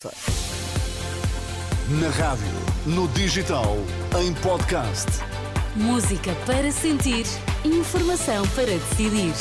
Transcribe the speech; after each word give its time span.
Na 0.00 0.10
rádio, 2.10 2.46
no 2.86 3.08
digital, 3.08 3.74
em 4.20 4.32
podcast. 4.34 5.08
Música 5.74 6.32
para 6.46 6.70
sentir, 6.70 7.26
informação 7.64 8.46
para 8.54 8.66
decidir. 8.66 9.34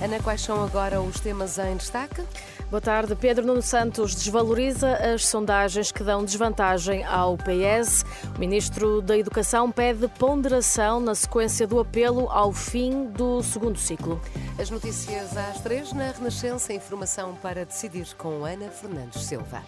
Ana, 0.00 0.22
quais 0.22 0.40
são 0.40 0.62
agora 0.62 1.00
os 1.00 1.18
temas 1.18 1.58
em 1.58 1.76
destaque? 1.76 2.22
Boa 2.70 2.82
tarde. 2.82 3.16
Pedro 3.16 3.46
Nuno 3.46 3.62
Santos 3.62 4.14
desvaloriza 4.14 4.92
as 4.96 5.26
sondagens 5.26 5.90
que 5.90 6.04
dão 6.04 6.22
desvantagem 6.22 7.02
ao 7.02 7.38
PS. 7.38 8.04
O 8.36 8.38
ministro 8.38 9.00
da 9.00 9.16
Educação 9.16 9.72
pede 9.72 10.06
ponderação 10.06 11.00
na 11.00 11.14
sequência 11.14 11.66
do 11.66 11.80
apelo 11.80 12.28
ao 12.28 12.52
fim 12.52 13.06
do 13.06 13.42
segundo 13.42 13.78
ciclo. 13.78 14.20
As 14.58 14.68
notícias 14.68 15.34
às 15.34 15.60
três 15.62 15.94
na 15.94 16.10
Renascença. 16.10 16.74
Informação 16.74 17.34
para 17.36 17.64
decidir 17.64 18.14
com 18.16 18.44
Ana 18.44 18.68
Fernandes 18.68 19.22
Silva. 19.22 19.62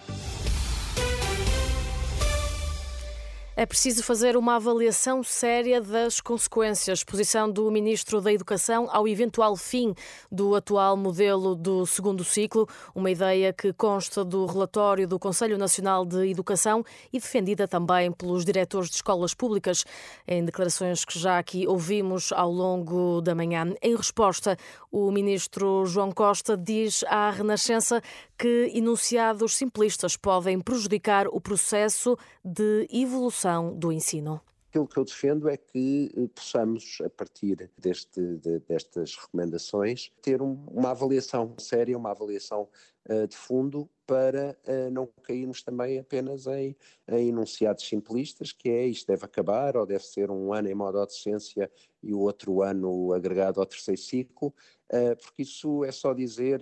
É 3.61 3.65
preciso 3.67 4.01
fazer 4.01 4.35
uma 4.35 4.55
avaliação 4.55 5.21
séria 5.21 5.79
das 5.79 6.19
consequências. 6.19 7.03
Posição 7.03 7.47
do 7.47 7.69
Ministro 7.69 8.19
da 8.19 8.33
Educação 8.33 8.89
ao 8.91 9.07
eventual 9.07 9.55
fim 9.55 9.93
do 10.31 10.55
atual 10.55 10.97
modelo 10.97 11.53
do 11.53 11.85
segundo 11.85 12.23
ciclo, 12.23 12.67
uma 12.95 13.11
ideia 13.11 13.53
que 13.53 13.71
consta 13.71 14.25
do 14.25 14.47
relatório 14.47 15.07
do 15.07 15.19
Conselho 15.19 15.59
Nacional 15.59 16.07
de 16.07 16.27
Educação 16.27 16.83
e 17.13 17.19
defendida 17.19 17.67
também 17.67 18.11
pelos 18.11 18.43
diretores 18.43 18.89
de 18.89 18.95
escolas 18.95 19.35
públicas, 19.35 19.85
em 20.27 20.43
declarações 20.43 21.05
que 21.05 21.19
já 21.19 21.37
aqui 21.37 21.67
ouvimos 21.67 22.31
ao 22.31 22.51
longo 22.51 23.21
da 23.21 23.35
manhã. 23.35 23.75
Em 23.79 23.95
resposta, 23.95 24.57
o 24.91 25.11
Ministro 25.11 25.85
João 25.85 26.11
Costa 26.11 26.57
diz 26.57 27.03
à 27.03 27.29
Renascença 27.29 28.01
que 28.39 28.71
enunciados 28.73 29.55
simplistas 29.55 30.17
podem 30.17 30.59
prejudicar 30.59 31.27
o 31.27 31.39
processo 31.39 32.17
de 32.43 32.87
evolução 32.91 33.50
do 33.59 33.91
ensino. 33.91 34.41
Aquilo 34.71 34.87
que 34.87 34.97
eu 34.97 35.03
defendo 35.03 35.49
é 35.49 35.57
que 35.57 36.09
eh, 36.15 36.29
possamos, 36.33 36.99
a 37.03 37.09
partir 37.09 37.69
deste, 37.77 38.21
de, 38.37 38.59
destas 38.59 39.17
recomendações, 39.17 40.13
ter 40.21 40.41
um, 40.41 40.63
uma 40.71 40.91
avaliação 40.91 41.53
séria, 41.59 41.97
uma 41.97 42.11
avaliação 42.11 42.69
uh, 43.09 43.27
de 43.27 43.35
fundo, 43.35 43.89
para 44.07 44.57
uh, 44.65 44.89
não 44.89 45.09
cairmos 45.23 45.61
também 45.61 45.99
apenas 45.99 46.47
em, 46.47 46.73
em, 47.09 47.27
enunciados 47.27 47.85
simplistas, 47.85 48.53
que 48.53 48.69
é 48.69 48.87
isto 48.87 49.07
deve 49.07 49.25
acabar, 49.25 49.75
ou 49.75 49.85
deve 49.85 50.05
ser 50.05 50.31
um 50.31 50.53
ano 50.53 50.69
em 50.69 50.73
modo 50.73 51.01
de 51.01 51.07
docência 51.07 51.69
e 52.01 52.13
o 52.13 52.19
outro 52.19 52.61
ano 52.61 53.11
agregado 53.11 53.59
ao 53.59 53.65
terceiro 53.65 53.99
ciclo, 53.99 54.53
uh, 54.93 55.17
porque 55.21 55.41
isso 55.41 55.83
é 55.83 55.91
só 55.91 56.13
dizer 56.13 56.61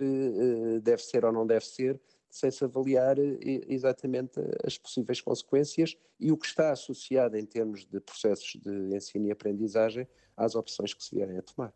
deve 0.82 1.02
ser 1.02 1.24
ou 1.24 1.30
não 1.30 1.46
deve 1.46 1.64
ser, 1.64 2.00
sem 2.30 2.50
se 2.50 2.64
avaliar 2.64 3.18
eh, 3.18 3.38
exatamente 3.68 4.40
as 4.64 4.78
possíveis 4.78 5.20
consequências 5.20 5.96
e 6.18 6.30
o 6.30 6.36
que 6.36 6.46
está 6.46 6.72
associado 6.72 7.36
em 7.36 7.44
termos 7.44 7.84
de 7.84 8.00
processos 8.00 8.60
de 8.62 8.94
ensino 8.94 9.26
e 9.26 9.30
aprendizagem 9.30 10.08
às 10.36 10.54
opções 10.54 10.94
que 10.94 11.02
se 11.02 11.14
vierem 11.14 11.38
a 11.38 11.42
tomar. 11.42 11.74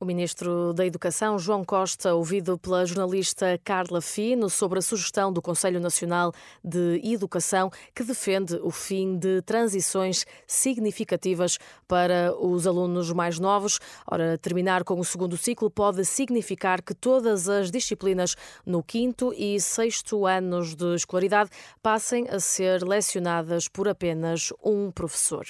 O 0.00 0.04
ministro 0.04 0.72
da 0.74 0.86
Educação, 0.86 1.36
João 1.40 1.64
Costa, 1.64 2.14
ouvido 2.14 2.56
pela 2.56 2.86
jornalista 2.86 3.58
Carla 3.64 4.00
Fino 4.00 4.48
sobre 4.48 4.78
a 4.78 4.82
sugestão 4.82 5.32
do 5.32 5.42
Conselho 5.42 5.80
Nacional 5.80 6.32
de 6.62 7.00
Educação 7.02 7.68
que 7.92 8.04
defende 8.04 8.54
o 8.62 8.70
fim 8.70 9.18
de 9.18 9.42
transições 9.42 10.24
significativas 10.46 11.58
para 11.88 12.32
os 12.38 12.64
alunos 12.64 13.10
mais 13.10 13.40
novos. 13.40 13.80
Ora, 14.06 14.38
terminar 14.38 14.84
com 14.84 15.00
o 15.00 15.04
segundo 15.04 15.36
ciclo 15.36 15.68
pode 15.68 16.04
significar 16.04 16.80
que 16.80 16.94
todas 16.94 17.48
as 17.48 17.68
disciplinas 17.68 18.36
no 18.64 18.84
quinto 18.84 19.34
e 19.36 19.60
sexto 19.60 20.26
anos 20.26 20.76
de 20.76 20.94
escolaridade 20.94 21.50
passem 21.82 22.28
a 22.28 22.38
ser 22.38 22.84
lecionadas 22.84 23.66
por 23.66 23.88
apenas 23.88 24.52
um 24.62 24.92
professor. 24.92 25.44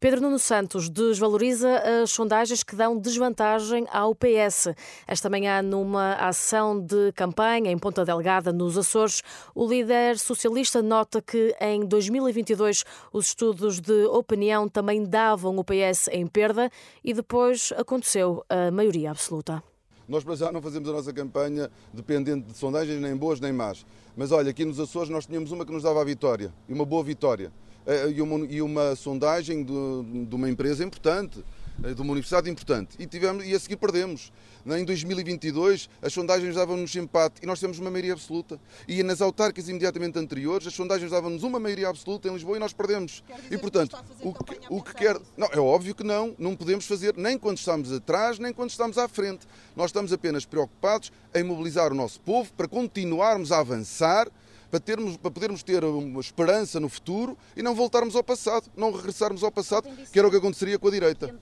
Pedro 0.00 0.20
Nuno 0.20 0.38
Santos 0.38 0.90
desvaloriza 0.90 1.78
as 2.02 2.10
sondagens 2.10 2.62
que 2.62 2.76
dão 2.76 2.98
desvantagem 2.98 3.73
ao 3.90 4.14
PS. 4.14 4.68
Esta 5.06 5.28
manhã, 5.28 5.60
numa 5.62 6.14
ação 6.14 6.80
de 6.80 7.12
campanha 7.12 7.70
em 7.70 7.78
Ponta 7.78 8.04
Delgada, 8.04 8.52
nos 8.52 8.78
Açores, 8.78 9.22
o 9.54 9.66
líder 9.66 10.18
socialista 10.18 10.82
nota 10.82 11.20
que 11.20 11.54
em 11.60 11.84
2022 11.84 12.84
os 13.12 13.26
estudos 13.26 13.80
de 13.80 14.04
opinião 14.06 14.68
também 14.68 15.04
davam 15.04 15.56
o 15.56 15.64
PS 15.64 16.08
em 16.12 16.26
perda 16.26 16.70
e 17.02 17.12
depois 17.12 17.72
aconteceu 17.76 18.44
a 18.48 18.70
maioria 18.70 19.10
absoluta. 19.10 19.62
Nós, 20.06 20.22
para 20.22 20.36
já, 20.36 20.52
não 20.52 20.60
fazemos 20.60 20.88
a 20.88 20.92
nossa 20.92 21.12
campanha 21.12 21.70
dependente 21.92 22.52
de 22.52 22.58
sondagens 22.58 23.00
nem 23.00 23.16
boas 23.16 23.40
nem 23.40 23.52
más. 23.52 23.86
Mas 24.16 24.30
olha, 24.30 24.50
aqui 24.50 24.64
nos 24.64 24.78
Açores 24.78 25.08
nós 25.08 25.26
tínhamos 25.26 25.50
uma 25.50 25.64
que 25.64 25.72
nos 25.72 25.82
dava 25.82 26.00
a 26.00 26.04
vitória, 26.04 26.52
e 26.68 26.72
uma 26.72 26.84
boa 26.84 27.02
vitória. 27.02 27.50
Eh, 27.86 28.10
e 28.12 28.22
uma, 28.22 28.46
e 28.46 28.62
uma 28.62 28.96
sondagem 28.96 29.62
de, 29.62 30.24
de 30.26 30.34
uma 30.34 30.48
empresa 30.48 30.84
importante, 30.84 31.44
de 31.78 32.00
uma 32.00 32.12
universidade 32.12 32.48
importante. 32.48 32.96
E, 32.98 33.06
tivemos, 33.06 33.44
e 33.44 33.54
a 33.54 33.58
seguir 33.58 33.76
perdemos. 33.76 34.32
Em 34.66 34.84
2022, 34.84 35.90
as 36.00 36.12
sondagens 36.12 36.54
davam-nos 36.54 36.94
empate 36.96 37.42
e 37.42 37.46
nós 37.46 37.60
temos 37.60 37.78
uma 37.78 37.90
maioria 37.90 38.14
absoluta. 38.14 38.58
E 38.88 39.02
nas 39.02 39.20
autárquicas 39.20 39.68
imediatamente 39.68 40.18
anteriores, 40.18 40.66
as 40.66 40.74
sondagens 40.74 41.10
davam-nos 41.10 41.42
uma 41.42 41.60
maioria 41.60 41.88
absoluta 41.88 42.28
em 42.28 42.32
Lisboa 42.32 42.56
e 42.56 42.60
nós 42.60 42.72
perdemos. 42.72 43.22
E, 43.50 43.58
portanto, 43.58 44.02
o 44.22 44.32
que, 44.32 44.58
o 44.70 44.82
que 44.82 44.94
quer. 44.94 45.20
Não, 45.36 45.48
é 45.52 45.58
óbvio 45.58 45.94
que 45.94 46.04
não. 46.04 46.34
Não 46.38 46.56
podemos 46.56 46.86
fazer 46.86 47.14
nem 47.16 47.38
quando 47.38 47.58
estamos 47.58 47.92
atrás, 47.92 48.38
nem 48.38 48.52
quando 48.52 48.70
estamos 48.70 48.96
à 48.96 49.06
frente. 49.06 49.46
Nós 49.76 49.86
estamos 49.86 50.12
apenas 50.12 50.46
preocupados 50.46 51.12
em 51.34 51.42
mobilizar 51.42 51.92
o 51.92 51.94
nosso 51.94 52.20
povo 52.20 52.50
para 52.54 52.66
continuarmos 52.66 53.52
a 53.52 53.58
avançar 53.58 54.30
para, 54.74 54.80
termos, 54.80 55.16
para 55.16 55.30
podermos 55.30 55.62
ter 55.62 55.84
uma 55.84 56.20
esperança 56.20 56.80
no 56.80 56.88
futuro 56.88 57.38
e 57.56 57.62
não 57.62 57.76
voltarmos 57.76 58.16
ao 58.16 58.24
passado, 58.24 58.68
não 58.76 58.90
regressarmos 58.90 59.44
ao 59.44 59.52
passado, 59.52 59.88
que 60.12 60.18
era 60.18 60.26
o 60.26 60.30
que 60.30 60.36
aconteceria 60.36 60.78
com 60.80 60.88
a 60.88 60.90
direita. 60.90 61.32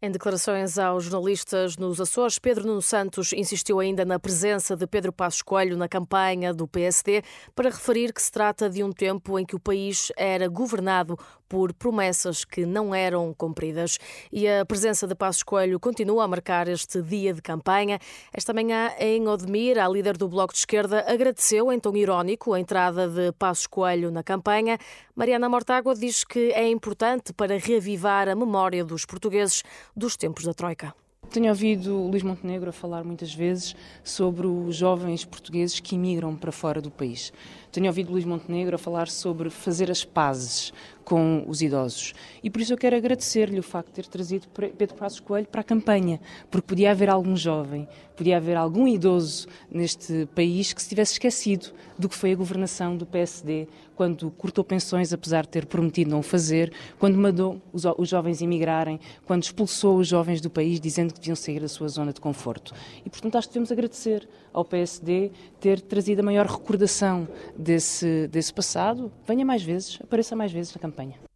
Em 0.00 0.10
declarações 0.10 0.78
aos 0.78 1.04
jornalistas 1.04 1.76
nos 1.76 2.00
Açores, 2.00 2.38
Pedro 2.38 2.66
Nuno 2.66 2.80
Santos 2.80 3.32
insistiu 3.34 3.78
ainda 3.78 4.06
na 4.06 4.18
presença 4.18 4.74
de 4.74 4.86
Pedro 4.86 5.12
Passos 5.12 5.42
Coelho 5.42 5.76
na 5.76 5.88
campanha 5.88 6.54
do 6.54 6.66
PSD 6.66 7.22
para 7.54 7.68
referir 7.68 8.12
que 8.12 8.22
se 8.22 8.30
trata 8.30 8.70
de 8.70 8.82
um 8.82 8.92
tempo 8.92 9.38
em 9.38 9.44
que 9.44 9.56
o 9.56 9.60
país 9.60 10.10
era 10.16 10.48
governado 10.48 11.18
por 11.48 11.72
promessas 11.72 12.44
que 12.44 12.66
não 12.66 12.94
eram 12.94 13.34
cumpridas. 13.34 13.98
E 14.32 14.48
a 14.48 14.64
presença 14.64 15.06
de 15.06 15.14
Passos 15.14 15.42
Coelho 15.42 15.80
continua 15.80 16.24
a 16.24 16.28
marcar 16.28 16.68
este 16.68 17.00
dia 17.02 17.32
de 17.32 17.42
campanha. 17.42 17.98
Esta 18.32 18.52
manhã, 18.52 18.92
em 18.98 19.26
Odmir, 19.28 19.78
a 19.78 19.88
líder 19.88 20.16
do 20.16 20.28
Bloco 20.28 20.52
de 20.52 20.60
Esquerda 20.60 21.04
agradeceu, 21.06 21.72
em 21.72 21.78
tom 21.78 21.96
irónico, 21.96 22.52
a 22.52 22.60
entrada 22.60 23.08
de 23.08 23.32
Passos 23.32 23.66
Coelho 23.66 24.10
na 24.10 24.22
campanha. 24.22 24.78
Mariana 25.14 25.48
Mortágua 25.48 25.94
diz 25.94 26.24
que 26.24 26.52
é 26.52 26.68
importante 26.68 27.32
para 27.32 27.58
reavivar 27.58 28.28
a 28.28 28.34
memória 28.34 28.84
dos 28.84 29.04
portugueses 29.04 29.62
dos 29.96 30.16
tempos 30.16 30.44
da 30.44 30.54
Troika. 30.54 30.94
Tenho 31.30 31.48
ouvido 31.48 31.94
Luís 32.08 32.22
Montenegro 32.22 32.70
a 32.70 32.72
falar 32.72 33.04
muitas 33.04 33.34
vezes 33.34 33.76
sobre 34.02 34.46
os 34.46 34.74
jovens 34.74 35.24
portugueses 35.24 35.80
que 35.80 35.96
imigram 35.96 36.34
para 36.36 36.52
fora 36.52 36.80
do 36.80 36.90
país. 36.90 37.32
Tenho 37.70 37.86
ouvido 37.88 38.12
Luís 38.12 38.24
Montenegro 38.24 38.76
a 38.76 38.78
falar 38.78 39.08
sobre 39.08 39.50
fazer 39.50 39.90
as 39.90 40.04
pazes 40.04 40.72
com 41.06 41.44
os 41.46 41.62
idosos. 41.62 42.14
E 42.42 42.50
por 42.50 42.60
isso 42.60 42.72
eu 42.72 42.76
quero 42.76 42.96
agradecer-lhe 42.96 43.60
o 43.60 43.62
facto 43.62 43.90
de 43.90 43.94
ter 43.94 44.06
trazido 44.08 44.48
Pedro 44.48 44.96
Passos 44.96 45.20
Coelho 45.20 45.46
para 45.46 45.60
a 45.60 45.64
campanha, 45.64 46.20
porque 46.50 46.66
podia 46.66 46.90
haver 46.90 47.08
algum 47.08 47.36
jovem, 47.36 47.86
podia 48.16 48.38
haver 48.38 48.56
algum 48.56 48.88
idoso 48.88 49.46
neste 49.70 50.26
país 50.34 50.72
que 50.72 50.82
se 50.82 50.88
tivesse 50.88 51.12
esquecido 51.12 51.72
do 51.96 52.08
que 52.08 52.16
foi 52.16 52.32
a 52.32 52.34
governação 52.34 52.96
do 52.96 53.06
PSD, 53.06 53.68
quando 53.94 54.30
cortou 54.32 54.62
pensões, 54.62 55.12
apesar 55.12 55.42
de 55.42 55.48
ter 55.48 55.66
prometido 55.66 56.10
não 56.10 56.18
o 56.18 56.22
fazer, 56.22 56.72
quando 56.98 57.16
mandou 57.16 57.60
os, 57.72 58.08
jovens 58.08 58.42
emigrarem, 58.42 59.00
quando 59.24 59.44
expulsou 59.44 59.98
os 59.98 60.06
jovens 60.06 60.40
do 60.40 60.50
país 60.50 60.78
dizendo 60.78 61.14
que 61.14 61.20
deviam 61.20 61.36
sair 61.36 61.60
da 61.60 61.68
sua 61.68 61.88
zona 61.88 62.12
de 62.12 62.20
conforto. 62.20 62.74
E, 63.04 63.10
portanto, 63.10 63.36
acho 63.36 63.48
que 63.48 63.54
devemos 63.54 63.72
agradecer 63.72 64.28
ao 64.52 64.64
PSD 64.64 65.30
ter 65.60 65.80
trazido 65.80 66.20
a 66.20 66.22
maior 66.22 66.46
recordação 66.46 67.26
desse, 67.56 68.28
desse 68.28 68.52
passado. 68.52 69.10
Venha 69.26 69.44
mais 69.44 69.62
vezes, 69.62 69.98
apareça 70.02 70.36
mais 70.36 70.52
vezes 70.52 70.74
na 70.74 70.80
campanha. 70.80 70.95
компании. 70.96 71.35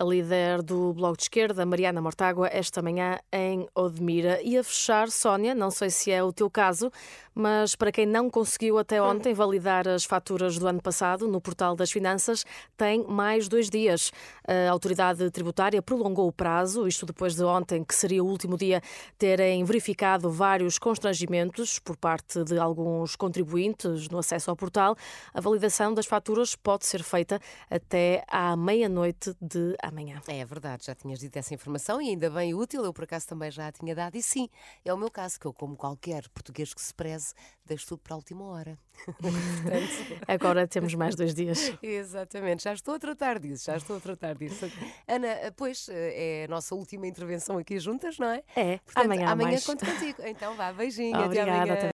A 0.00 0.02
líder 0.02 0.62
do 0.62 0.94
Bloco 0.94 1.18
de 1.18 1.24
Esquerda, 1.24 1.66
Mariana 1.66 2.00
Mortágua, 2.00 2.48
esta 2.50 2.80
manhã 2.80 3.18
em 3.30 3.68
Odmira. 3.74 4.40
E 4.42 4.56
a 4.56 4.64
fechar, 4.64 5.10
Sónia, 5.10 5.54
não 5.54 5.70
sei 5.70 5.90
se 5.90 6.10
é 6.10 6.24
o 6.24 6.32
teu 6.32 6.48
caso, 6.48 6.90
mas 7.34 7.76
para 7.76 7.92
quem 7.92 8.06
não 8.06 8.30
conseguiu 8.30 8.78
até 8.78 9.02
ontem 9.02 9.34
validar 9.34 9.86
as 9.86 10.06
faturas 10.06 10.58
do 10.58 10.66
ano 10.66 10.80
passado 10.80 11.28
no 11.28 11.38
Portal 11.38 11.76
das 11.76 11.92
Finanças, 11.92 12.46
tem 12.78 13.04
mais 13.06 13.46
dois 13.46 13.68
dias. 13.68 14.10
A 14.48 14.70
autoridade 14.70 15.30
tributária 15.30 15.82
prolongou 15.82 16.26
o 16.26 16.32
prazo, 16.32 16.88
isto 16.88 17.04
depois 17.04 17.34
de 17.34 17.44
ontem, 17.44 17.84
que 17.84 17.94
seria 17.94 18.24
o 18.24 18.26
último 18.26 18.56
dia, 18.56 18.80
terem 19.18 19.62
verificado 19.64 20.30
vários 20.30 20.78
constrangimentos 20.78 21.78
por 21.78 21.98
parte 21.98 22.42
de 22.42 22.58
alguns 22.58 23.16
contribuintes 23.16 24.08
no 24.08 24.16
acesso 24.16 24.48
ao 24.48 24.56
portal. 24.56 24.96
A 25.34 25.42
validação 25.42 25.92
das 25.92 26.06
faturas 26.06 26.56
pode 26.56 26.86
ser 26.86 27.02
feita 27.02 27.38
até 27.70 28.24
à 28.26 28.56
meia-noite 28.56 29.36
de 29.38 29.76
amanhã 29.82 29.89
amanhã. 29.90 30.20
É 30.26 30.44
verdade, 30.44 30.86
já 30.86 30.94
tinhas 30.94 31.18
dito 31.20 31.36
essa 31.36 31.52
informação 31.54 32.00
e 32.00 32.08
ainda 32.10 32.30
bem 32.30 32.54
útil, 32.54 32.84
eu 32.84 32.92
por 32.92 33.04
acaso 33.04 33.26
também 33.28 33.50
já 33.50 33.68
a 33.68 33.72
tinha 33.72 33.94
dado. 33.94 34.16
E 34.16 34.22
sim, 34.22 34.48
é 34.84 34.92
o 34.92 34.96
meu 34.96 35.10
caso, 35.10 35.38
que 35.38 35.46
eu, 35.46 35.52
como 35.52 35.76
qualquer 35.76 36.28
português 36.30 36.72
que 36.72 36.80
se 36.80 36.94
preze, 36.94 37.34
deixo 37.66 37.86
tudo 37.86 38.00
para 38.00 38.14
a 38.14 38.16
última 38.16 38.44
hora. 38.44 38.78
Portanto, 39.06 40.20
Agora 40.26 40.66
temos 40.66 40.94
mais 40.94 41.14
dois 41.14 41.34
dias. 41.34 41.72
Exatamente, 41.82 42.64
já 42.64 42.72
estou 42.72 42.94
a 42.94 42.98
tratar 42.98 43.38
disso, 43.38 43.66
já 43.66 43.76
estou 43.76 43.96
a 43.96 44.00
tratar 44.00 44.34
disso. 44.34 44.66
Ana, 45.06 45.28
pois 45.56 45.88
é 45.90 46.44
a 46.44 46.48
nossa 46.50 46.74
última 46.74 47.06
intervenção 47.06 47.58
aqui 47.58 47.78
juntas, 47.78 48.18
não 48.18 48.28
é? 48.28 48.42
É, 48.56 48.78
Portanto, 48.78 49.04
amanhã 49.04 49.28
amanhã 49.28 49.50
mais. 49.50 49.66
conto 49.66 49.84
contigo. 49.84 50.22
Então 50.24 50.54
vá, 50.56 50.72
beijinho, 50.72 51.14
até 51.16 51.24
Obrigada, 51.26 51.52
amanhã. 51.52 51.74
até 51.74 51.88